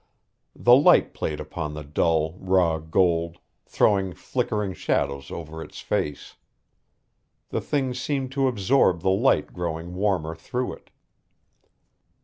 [0.55, 6.37] The light played upon the dull, raw gold, throwing flickering shadows over its face.
[7.49, 10.89] The thing seemed to absorb the light growing warmer through it.